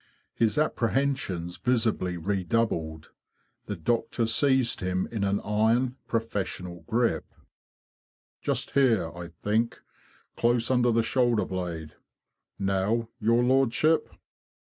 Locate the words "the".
3.67-3.75, 10.91-11.03